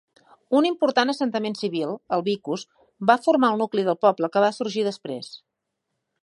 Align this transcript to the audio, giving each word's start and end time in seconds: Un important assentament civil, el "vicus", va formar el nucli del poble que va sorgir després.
Un 0.59 0.67
important 0.69 1.11
assentament 1.11 1.55
civil, 1.59 1.93
el 2.17 2.25
"vicus", 2.29 2.63
va 3.11 3.19
formar 3.27 3.53
el 3.57 3.61
nucli 3.65 3.85
del 3.91 3.99
poble 4.07 4.31
que 4.37 4.45
va 4.47 4.51
sorgir 4.57 4.87
després. 4.89 5.31